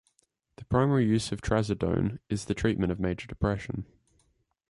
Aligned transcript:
The 0.55 0.65
primary 0.65 1.05
use 1.05 1.31
of 1.31 1.41
trazodone 1.43 2.17
is 2.27 2.45
the 2.45 2.55
treatment 2.55 2.91
of 2.91 2.99
major 2.99 3.27
depression. 3.27 3.85